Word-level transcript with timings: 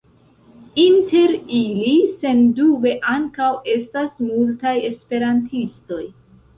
Inter 0.83 1.33
ili 1.57 1.91
sendube 2.25 2.97
ankaŭ 3.19 3.53
estas 3.77 4.19
multaj 4.33 4.77
esperantistoj. 4.93 6.05